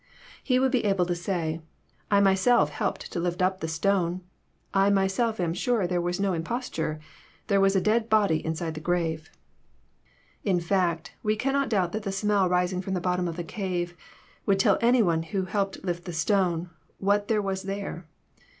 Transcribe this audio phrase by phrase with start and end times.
[0.43, 1.61] He would be able to say,
[2.09, 4.21] I myself helped to lifb up the stone.
[4.73, 6.99] I myself am sure there was no Imposture.
[7.45, 9.29] There was a dead body inside the grave."
[10.43, 13.95] In fact, we cannot doubt that the smell rising from the bottom of the cave
[14.47, 18.07] would tell any one who helped to lift the stone what there was there.